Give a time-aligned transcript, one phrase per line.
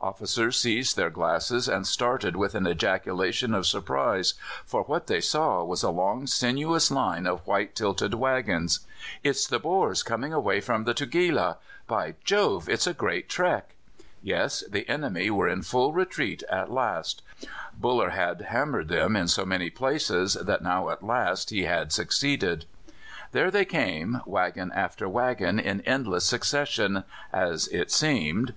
[0.00, 5.64] Officers seized their glasses, and started with an ejaculation of surprise, for what they saw
[5.64, 8.86] was a long sinuous line of white tilted waggons.
[9.24, 11.56] "It's the Boers coming away from the Tugela!
[11.88, 12.68] By Jove!
[12.68, 13.74] it's a great trek!"
[14.22, 17.22] Yes, the enemy were in full retreat at last;
[17.76, 22.66] Buller had hammered them in so many places, and now at last he had succeeded.
[23.32, 27.02] There they came, waggon after waggon, in endless succession,
[27.32, 28.54] as it seemed.